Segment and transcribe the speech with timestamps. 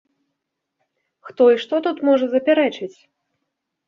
[1.29, 2.97] Хто і што тут можа запярэчыць?